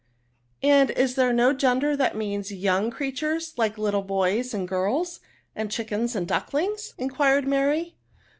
''And 0.79 0.89
is 0.89 1.13
there 1.13 1.31
no 1.31 1.53
gender 1.53 1.95
that 1.95 2.15
means 2.17 2.51
young 2.51 2.89
creatures, 2.89 3.53
like 3.55 3.77
little 3.77 4.01
boys 4.01 4.51
and 4.51 4.67
girls, 4.67 5.19
and 5.55 5.69
chickens 5.69 6.15
and 6.15 6.27
ducklings?" 6.27 6.95
enquired 6.97 7.45
Maiy. 7.45 7.93